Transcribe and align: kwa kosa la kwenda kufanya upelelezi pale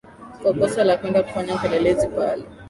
kwa 0.41 0.53
kosa 0.53 0.83
la 0.83 0.97
kwenda 0.97 1.23
kufanya 1.23 1.55
upelelezi 1.55 2.07
pale 2.07 2.43